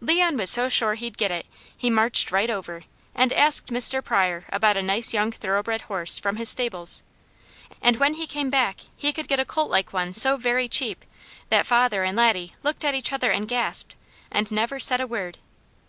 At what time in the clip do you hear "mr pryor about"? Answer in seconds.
3.68-4.76